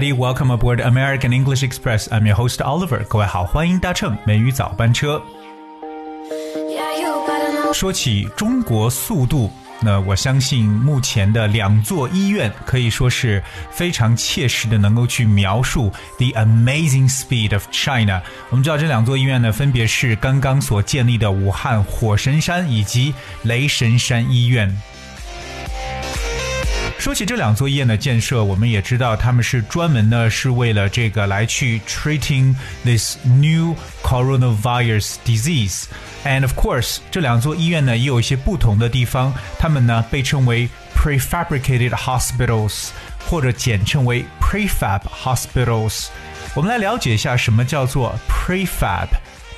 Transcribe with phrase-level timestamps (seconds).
[0.00, 2.08] Welcome aboard American English Express.
[2.08, 3.04] I'm your host Oliver.
[3.06, 5.22] 各位好，欢迎搭乘美语早班车。
[7.74, 9.50] 说起中国速度。
[9.82, 18.20] 那我相信目前的两座医院可以说是非常切实的，能够去描述 the amazing speed of China。
[18.50, 24.74] 我们知道这两座医院呢，分别是刚刚所建立的武汉火神山以及雷神山医院。
[27.00, 32.54] 说起这两座医院的建设，我们也知道他们是专门呢是为了这个来去 treating
[32.84, 35.84] this new coronavirus disease。
[36.26, 42.88] And of course，这两座医院呢也有一些不同的地方，他们呢被称为 prefabricated hospitals，
[43.26, 46.08] 或者简称为 prefab hospitals。
[46.54, 49.08] 我们来了解一下什么叫做 prefab。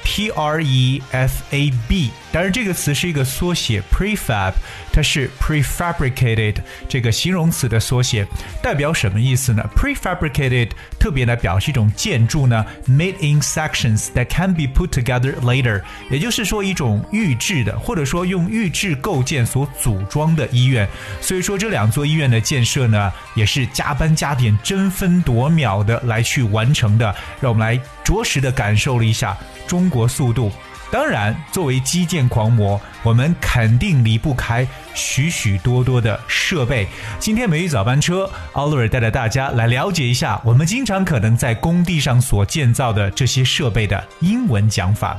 [0.05, 4.53] P R E F A B，当然这个词是一个缩写，prefab，
[4.93, 6.57] 它是 prefabricated
[6.89, 8.27] 这个形容词的缩写，
[8.63, 20.89] 代表什么意思呢？prefabricated 特别来表示一种建筑呢，made in sections that can be put together later，也就是说一种预制的，或者说用预制构件所组装的医院。
[21.21, 27.15] 所以说这两座医院的建设呢，也是加班加点、争分夺秒的来去完成的。
[27.41, 29.37] 让我们来着实的感受了一下。
[29.67, 30.51] 中国速度，
[30.91, 36.87] 当然，作为基建狂魔，我们肯定离不开许许多多的设备。
[37.19, 45.19] 今天美语早班车，奥利尔带着大家来了解一下我们经常可能在工地上所建造的这些设备的英文讲法。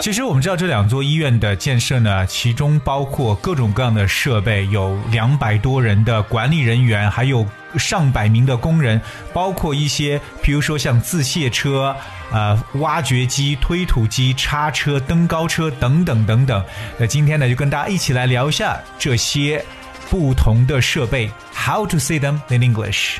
[0.00, 7.46] 其实我们知道这两座医院的建设呢，其中包括各种各样的设备，有两百多人的管理人员，还有
[7.78, 9.00] 上百名的工人，
[9.32, 11.94] 包括一些，比如说像自卸车、
[12.30, 16.64] 呃挖掘机、推土机、叉车、登高车等等等等。
[16.98, 19.64] 那今天呢，就跟大家一起来聊一下这些
[20.10, 23.18] 不同的设备，How to say them in English。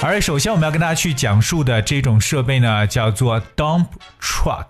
[0.00, 3.86] 而首先我们要跟大家去讲述的这种设备呢，叫做 dump
[4.20, 4.66] truck。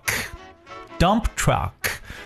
[0.99, 1.71] Dump truck，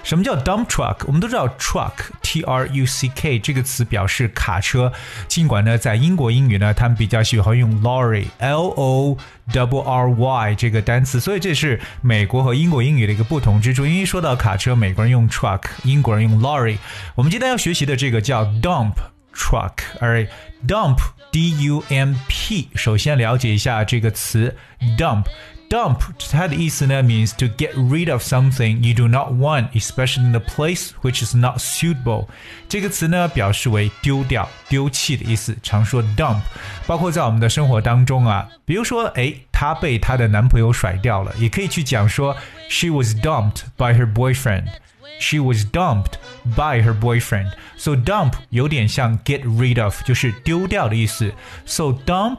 [0.04, 0.98] 什么叫 dump truck？
[1.06, 4.92] 我们都知道 truck，t r u c k 这个词表示卡车。
[5.28, 9.18] 尽管呢，在英国英语呢，他们比较喜欢用 lorry，l o
[9.54, 13.86] w r y 这个单词，所以这是美国和英国英语的一个不同之处。
[13.86, 16.78] 因为说到卡车，美国人用 truck，英国人用 lorry。
[17.16, 18.94] 我们今天要学习的这个叫 dump
[19.34, 20.28] truck，而
[20.68, 20.98] dump。
[21.34, 24.56] D U M P，首先了解一下这个词
[25.00, 25.24] dump。
[25.73, 26.01] Dump
[26.31, 31.23] 它的意思呢，means to get rid of something you do not want, especially in a place which
[31.23, 32.27] is not suitable。
[32.69, 36.41] 这个词呢，表示为丢掉、丢弃的意思，常说 dump。
[36.87, 42.35] 包括在我们的生活当中啊，比如说，哎，她被她的男朋友甩掉了，也可以去讲说，
[42.71, 46.13] she was dumped by her boyfriend。She was dumped
[46.57, 47.51] by her boyfriend.
[47.77, 51.33] So dump 有点像 get rid of，就是丢掉的意思。
[51.67, 52.39] So dump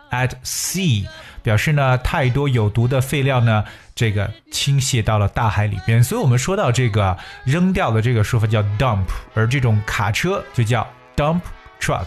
[0.11, 1.07] at sea.
[1.41, 3.63] 表示呢太多有毒的废料呢
[3.95, 6.03] 这个倾泻到了大海里边。
[6.03, 11.41] 所以我们说到这个扔掉的这个说法叫 dump，而这种卡车就叫 dump
[11.79, 12.05] truck。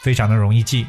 [0.00, 0.86] 非常的容易记。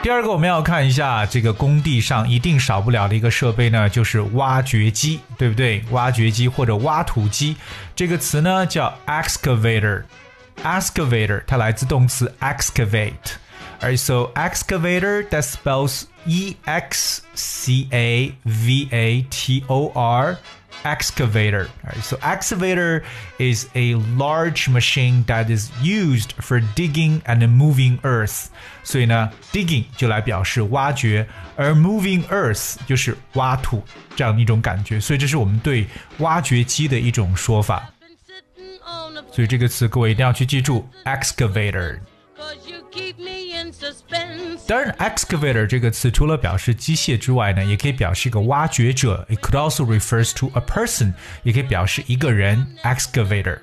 [0.00, 5.84] 第二个，我们要看一下这个工地上一定少不了的一个设备呢，就是挖掘机，对不对？
[5.90, 7.56] 挖掘机或者挖土机，
[7.96, 10.04] 这个词呢叫 excavator。
[10.62, 13.12] excavator 它来自动词 excavate。
[13.79, 20.37] 而 so excavator that spells E X C A V A T O R
[20.83, 21.67] excavator.
[21.83, 23.03] Right, so excavator
[23.37, 28.47] is a large machine that is used for digging and moving earth.
[28.83, 33.83] 所以呢，digging 就来表示挖掘，而 moving earth 就是挖土
[34.15, 34.99] 这样一种感觉。
[34.99, 35.87] 所以这是我们对
[36.19, 37.91] 挖掘机的一种说法。
[39.31, 41.99] 所以这个词各位一定要去记住，excavator。
[44.67, 49.25] 当然，excavator 这个词除了表示机械之外呢，也可以表示一个挖掘者。
[49.29, 51.13] It could also refers to a person，
[51.43, 52.75] 也可以表示一个人。
[52.83, 53.59] excavator。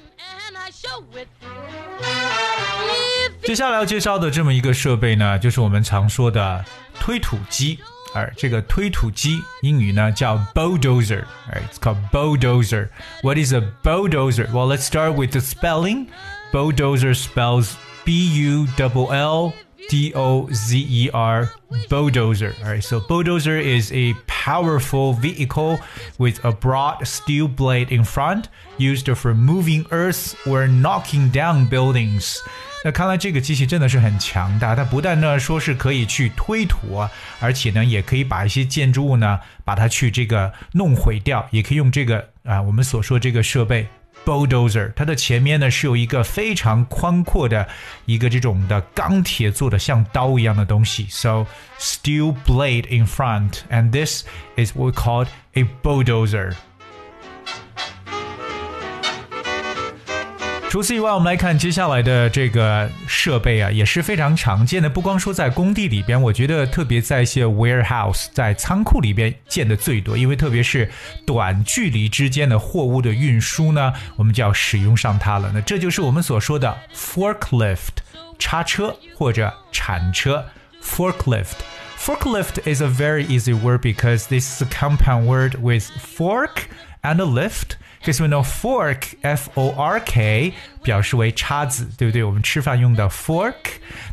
[3.44, 6.64] 接下来要介绍的这么一个设备呢，就是我们常说的
[7.00, 7.78] 推土机。
[8.14, 11.24] 而这个推土机英语呢叫 bulldozer.
[11.50, 12.90] Right, it's called bulldozer.
[13.22, 14.48] What is a bulldozer?
[14.52, 16.08] Well, let's start with the spelling.
[16.52, 17.72] Bulldozer spells
[18.04, 19.52] B U L L
[19.88, 21.50] D O Z E R
[21.88, 22.54] bulldozer.
[22.62, 25.78] All right, so bulldozer is a powerful vehicle
[26.18, 28.44] with a broad steel blade in front
[28.78, 32.38] used for moving earth or knocking down buildings.
[32.84, 43.86] 那看来这个机器真的是很强大，它不但呢说是可以去推土啊，而且呢也可以把一些建筑物呢把它去这个弄毁掉，也可以用这个啊我们所说这个设备
[44.27, 47.65] bulldozer，它的前面呢是有一个非常宽阔的
[48.05, 51.45] 一个这种的钢铁做的像刀一样的东西，so
[51.79, 54.25] steel blade in front，and this
[54.57, 56.53] is what we called a bulldozer。
[60.77, 64.87] 除此以外，我们来看接下来的这个设备啊，也是非常常见的。
[64.87, 70.15] 不光说在工地里边，我觉得特别在一些 warehouse，在仓库里边见的最多。
[70.15, 70.87] 因为特别是
[71.25, 75.49] 短距离之间的货物的运输呢，我们就要使用上它了。
[75.51, 78.03] 那这就是我们所说的 forklift，
[78.37, 80.45] 叉车或者铲车
[80.83, 81.55] forklift。
[81.97, 86.67] Forklift is a very easy word because this is a compound word with fork
[87.01, 87.77] and a lift。
[88.06, 90.52] Because we know fork, F O R K，
[90.82, 92.24] 表示为叉子，对不对？
[92.24, 93.54] 我们吃饭用的 fork。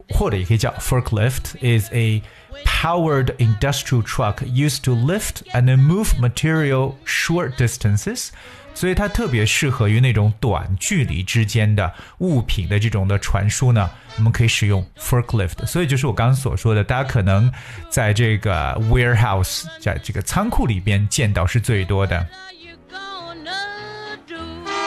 [0.09, 2.23] 或者也可以叫 forklift, is a
[2.65, 8.31] powered industrial truck used to lift and move material short distances.
[8.73, 15.67] 所以它特别适合于那种短距离之间的物品的这种的传输呢，我们可以使用 forklift。
[15.67, 17.53] 所以就是我刚刚所说的，大家可能
[17.91, 22.25] 在这个 warehouse，在这个仓库里边见到是最多的。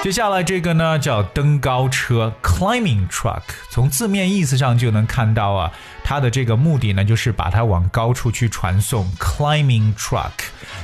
[0.02, 3.44] 接下来这个呢叫登高车 （climbing truck），
[3.79, 5.73] 从字面意思上就能看到啊，
[6.03, 10.33] 它的这个目的呢就是把它往高处去传送 （climbing truck）。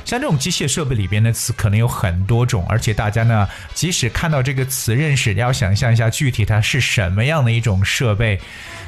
[0.05, 8.39] 像这种机械设备里边的词可能有很多种，而且大家呢即使看到这个词认识，要想象一下具体它是什么样的一种设备。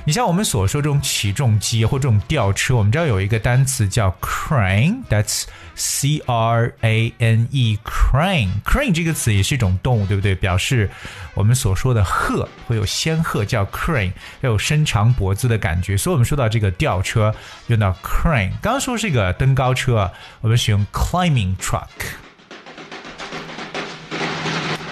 [0.06, 5.44] 你像我们所说这种起重机或这种吊车，我们知道有一个单词叫 crane，that's
[5.76, 10.34] C R A N E，crane，crane 这个词也是一种动物，对不对？
[10.34, 10.90] 表示
[11.34, 15.98] 我们所说的鹤会有仙鹤叫 crane，要有伸长脖子的感觉。
[15.98, 17.36] 所以我们说到这个吊车
[17.68, 20.10] 用到 crane，刚刚说是一个登高车，
[20.40, 21.89] 我们使用 climbing truck。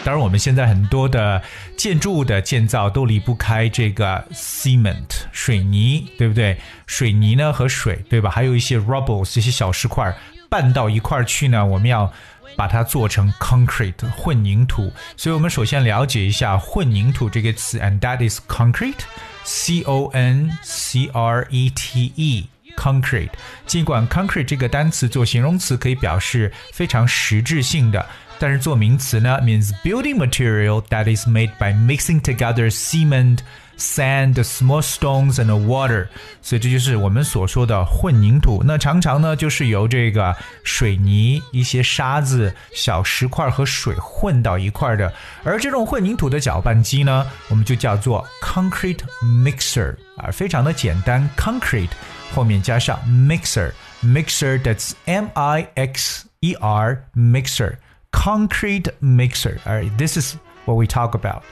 [0.02, 1.42] 当然，我们现在很多的
[1.76, 6.56] 建筑物的建造都离不开这个 cement 水泥，对不对？
[6.86, 8.30] 水泥呢和水，对吧？
[8.30, 10.16] 还有一些 rubble 这些小石块
[10.48, 12.10] 拌到一块去呢，我们要
[12.56, 14.90] 把它做成 concrete 混凝土。
[15.18, 22.48] 所以我们首先了解一下混凝土这个词，and that is concrete，c o n c r e t e。
[22.76, 23.30] concrete，
[23.66, 28.04] 尽管 concrete 这个单词做形容词可以表示非常实质性的。
[28.38, 33.40] 但是做名词呢，means building material that is made by mixing together cement,
[33.76, 36.08] sand, small stones and water。
[36.42, 38.62] 所以这就是我们所说的混凝土。
[38.64, 45.12] 那常常呢，就是由这个水泥、一些沙子、小石块和水混到一块的。
[45.44, 51.90] 而这种混凝土的搅拌机呢，我们就叫做 concrete mixer 啊，非常的简单，concrete
[52.32, 59.60] 后面加上 mixer，mixer that's M I X E R mixer。concrete mixer.
[59.64, 60.34] All right, this is
[60.64, 61.44] what we talk about.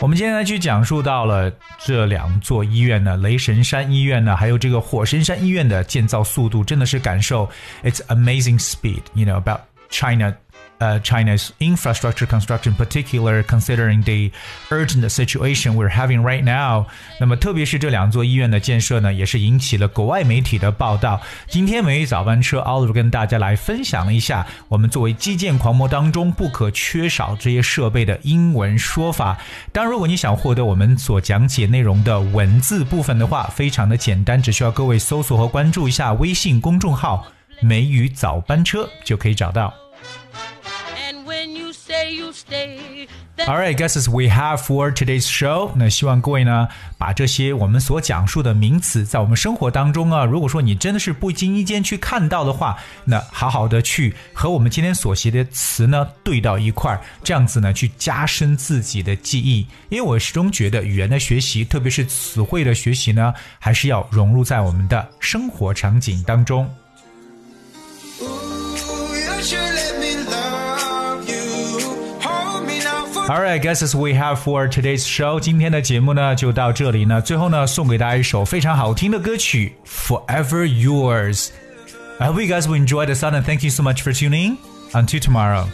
[0.00, 7.50] 我们今天呢，去讲述到了这两座医院呢，雷神山医院呢，还有这个火神山医院的建造速度，真的是感受
[7.82, 9.00] its amazing speed.
[9.14, 10.32] You know about China
[10.80, 14.30] uh, China's infrastructure construction, particular considering the
[14.70, 16.86] urgent situation we're having right now。
[17.18, 21.20] 那么，特别是这两座医院的建设呢，也是引起了国外媒体的报道。
[21.48, 29.38] 今天每日早班车，Oliver 跟大家来分享一下我们作为基建狂魔当中不可缺少这些设备的英文说法。
[29.72, 37.26] 当然，如果你想获得我们所讲解内容的文字部分的话，非常的简单，只需要各位搜索和关注一下微信公众号
[37.60, 39.72] “梅雨早班车”就可以找到。
[43.46, 45.70] All right, guys, as we have for today's show.
[45.76, 46.68] 那希望各位呢，
[46.98, 59.66] 把这些我们所讲述的名词，在我们生活当中啊，如果说你真的是不经意间去看到的话，那好好的去和我们今天所学的词呢对到一块儿，这样子呢去加深自己的记忆。
[59.88, 66.68] 因为我始终觉得语言的学习，特别是词汇的学习呢，还是要融入在我们的生活场景当中。
[73.29, 77.21] Alright, guys, as we have for today's show，今天的节目呢就到这里呢。
[77.21, 84.57] 最后呢，送给大家一首非常好听的歌曲《Forever Yours》。I hope you guys will enjoy the sun and thank you so much for tuning.
[84.93, 85.67] Until tomorrow.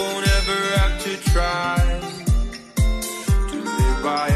[0.00, 1.76] won't ever have to try
[3.50, 4.29] to live by